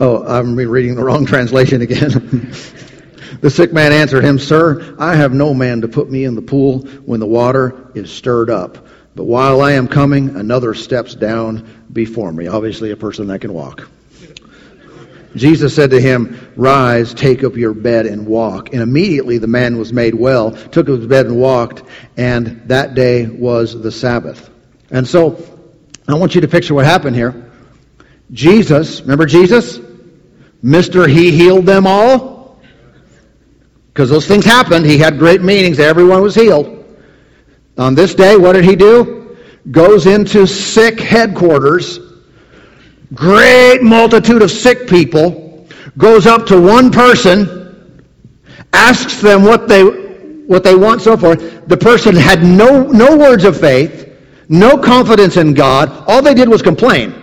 [0.00, 2.10] Oh, I'm reading the wrong translation again.
[3.40, 6.42] the sick man answered him, Sir, I have no man to put me in the
[6.42, 8.86] pool when the water is stirred up.
[9.14, 12.46] But while I am coming, another steps down before me.
[12.46, 13.88] Obviously, a person that can walk.
[15.34, 18.72] Jesus said to him, Rise, take up your bed and walk.
[18.72, 21.82] And immediately the man was made well, took up his bed and walked,
[22.16, 24.50] and that day was the Sabbath.
[24.90, 25.42] And so,
[26.06, 27.50] I want you to picture what happened here.
[28.30, 29.78] Jesus, remember Jesus?
[30.62, 31.08] Mr.
[31.08, 32.60] He healed them all?
[33.92, 34.86] Because those things happened.
[34.86, 35.78] He had great meetings.
[35.78, 36.84] Everyone was healed.
[37.76, 39.36] On this day, what did he do?
[39.70, 41.98] Goes into sick headquarters,
[43.14, 45.66] great multitude of sick people,
[45.98, 48.04] goes up to one person,
[48.72, 51.68] asks them what they what they want, so forth.
[51.68, 54.12] The person had no no words of faith,
[54.48, 55.90] no confidence in God.
[56.06, 57.10] All they did was complain.
[57.10, 57.20] Have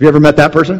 [0.00, 0.78] you ever met that person?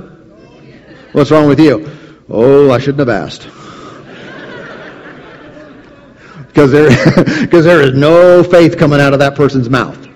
[1.12, 1.90] What's wrong with you?
[2.28, 3.42] Oh, I shouldn't have asked
[6.46, 6.88] because there,
[7.40, 10.09] because there is no faith coming out of that person's mouth.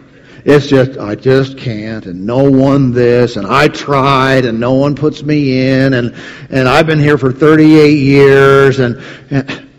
[0.44, 4.94] It's just, I just can't, and no one this, and I tried, and no one
[4.94, 6.14] puts me in, and,
[6.50, 9.70] and I've been here for 38 years, and, and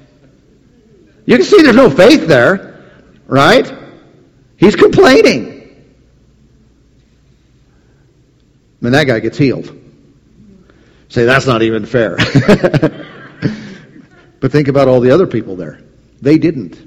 [1.25, 2.83] you can see there's no faith there,
[3.27, 3.71] right?
[4.57, 5.53] He's complaining.
[8.81, 9.71] And that guy gets healed.
[11.09, 12.17] Say, that's not even fair.
[14.39, 15.79] but think about all the other people there.
[16.21, 16.84] They didn't.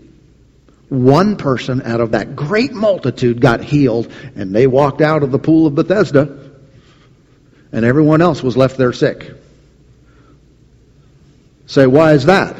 [0.88, 5.38] One person out of that great multitude got healed, and they walked out of the
[5.38, 6.50] pool of Bethesda.
[7.72, 9.30] and everyone else was left there sick.
[11.66, 12.56] Say, why is that?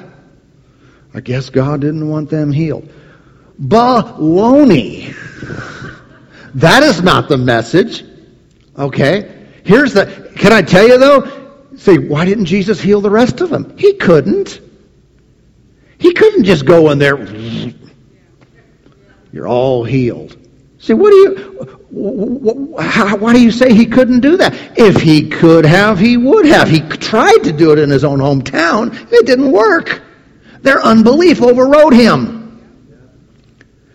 [1.14, 2.88] I guess God didn't want them healed.
[3.60, 5.14] Baloney.
[6.54, 8.04] That is not the message.
[8.78, 9.46] Okay?
[9.64, 11.56] Here's the, can I tell you though?
[11.76, 13.76] Say, why didn't Jesus heal the rest of them?
[13.78, 14.60] He couldn't.
[15.98, 17.16] He couldn't just go in there,
[19.38, 20.36] you're all healed.
[20.80, 21.36] See, what do you,
[21.92, 24.52] why do you say he couldn't do that?
[24.76, 26.68] If he could have, he would have.
[26.68, 28.92] He tried to do it in his own hometown.
[29.12, 30.02] It didn't work.
[30.62, 32.60] Their unbelief overrode him.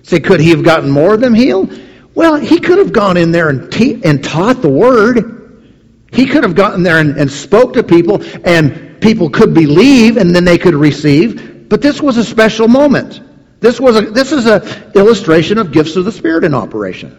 [0.03, 1.77] Say, could he have gotten more of them healed?
[2.15, 5.67] Well, he could have gone in there and, te- and taught the word.
[6.13, 10.33] He could have gotten there and, and spoke to people, and people could believe, and
[10.33, 11.67] then they could receive.
[11.67, 13.19] But this was a special moment.
[13.63, 17.17] This was a, this is an illustration of gifts of the Spirit in operation.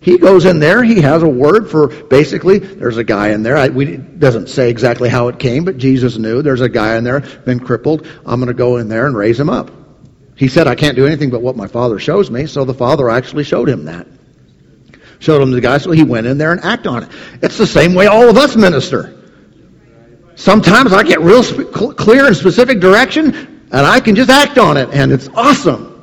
[0.00, 0.84] He goes in there.
[0.84, 2.60] He has a word for basically.
[2.60, 3.56] There's a guy in there.
[3.56, 6.42] I, we doesn't say exactly how it came, but Jesus knew.
[6.42, 8.06] There's a guy in there been crippled.
[8.24, 9.72] I'm going to go in there and raise him up.
[10.36, 13.10] He said, "I can't do anything but what my Father shows me." So the Father
[13.10, 14.06] actually showed him that.
[15.18, 17.08] Showed him the guy, so he went in there and acted on it.
[17.42, 19.12] It's the same way all of us minister.
[20.36, 24.76] Sometimes I get real sp- clear and specific direction, and I can just act on
[24.76, 25.94] it, and it's awesome.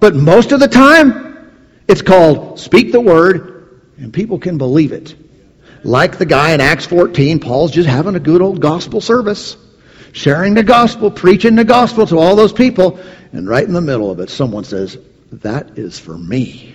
[0.00, 1.52] But most of the time,
[1.88, 5.14] it's called speak the word, and people can believe it.
[5.84, 9.56] Like the guy in Acts 14, Paul's just having a good old gospel service,
[10.12, 12.98] sharing the gospel, preaching the gospel to all those people,
[13.32, 14.98] and right in the middle of it, someone says,
[15.30, 16.74] That is for me.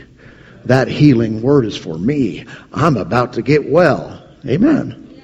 [0.66, 2.46] That healing word is for me.
[2.72, 4.24] I'm about to get well.
[4.46, 5.22] Amen.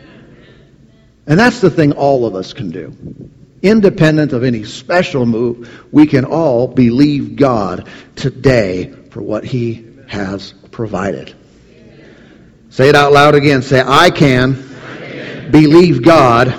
[1.27, 2.95] And that's the thing all of us can do
[3.61, 10.53] independent of any special move, we can all believe God today for what He has
[10.71, 11.35] provided.
[12.69, 13.61] Say it out loud again.
[13.61, 14.53] Say, I can,
[15.51, 16.53] believe, God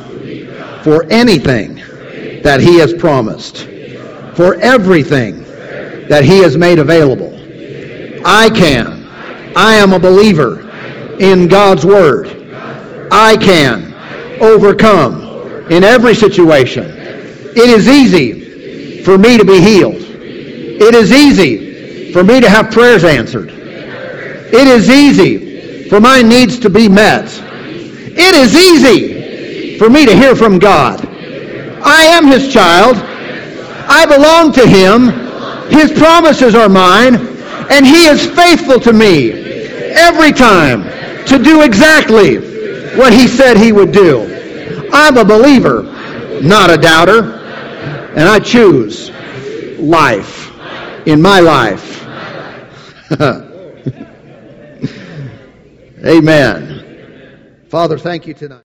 [0.83, 1.77] for anything
[2.43, 3.65] that He has promised,
[4.35, 5.45] for everything
[6.09, 7.35] that He has made available.
[8.25, 9.07] I can.
[9.57, 10.69] I am a believer
[11.19, 12.29] in God's Word.
[13.11, 13.95] I can
[14.41, 15.28] overcome
[15.71, 16.85] in every situation.
[17.57, 19.97] It is easy for me to be healed.
[19.97, 23.51] It is easy for me to have prayers answered.
[23.51, 27.27] It is easy for my needs to be met.
[27.27, 31.05] It is easy for me to hear from God.
[31.85, 32.97] I am His child.
[32.97, 35.09] I belong to Him.
[35.71, 37.17] His promises are mine.
[37.71, 39.33] And He is faithful to me
[39.93, 40.85] every time
[41.27, 42.37] to do exactly
[42.97, 44.38] what He said He would do.
[44.93, 45.83] I'm a believer,
[46.43, 47.35] not a doubter.
[48.17, 49.11] And I choose
[49.79, 50.51] life
[51.07, 52.05] in my life.
[56.05, 57.65] Amen.
[57.69, 58.57] Father, thank you tonight.